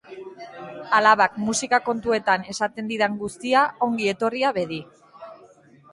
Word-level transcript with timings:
Alabak 0.99 1.35
musika 1.49 1.79
kontuetan 1.89 2.47
esaten 2.55 2.89
didan 2.93 3.19
guztia 3.25 3.67
ongi 3.89 4.13
etorria 4.15 4.55
bedi! 4.61 4.85